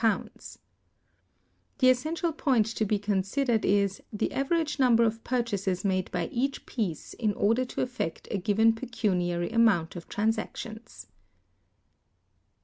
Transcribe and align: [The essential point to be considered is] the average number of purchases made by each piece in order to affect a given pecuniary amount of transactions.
[The 1.77 1.89
essential 1.91 2.33
point 2.33 2.65
to 2.65 2.85
be 2.85 2.97
considered 2.97 3.63
is] 3.63 4.01
the 4.11 4.31
average 4.31 4.79
number 4.79 5.03
of 5.03 5.23
purchases 5.23 5.85
made 5.85 6.09
by 6.11 6.25
each 6.29 6.65
piece 6.65 7.13
in 7.13 7.33
order 7.33 7.65
to 7.65 7.81
affect 7.83 8.27
a 8.31 8.39
given 8.39 8.73
pecuniary 8.73 9.51
amount 9.51 9.95
of 9.95 10.09
transactions. 10.09 11.05